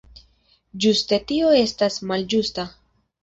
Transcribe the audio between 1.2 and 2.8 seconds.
tio estas malĝusta.